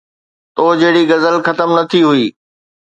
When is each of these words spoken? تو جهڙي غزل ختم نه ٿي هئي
تو 0.55 0.65
جهڙي 0.79 1.03
غزل 1.09 1.35
ختم 1.45 1.69
نه 1.77 1.83
ٿي 1.89 1.99
هئي 2.07 2.25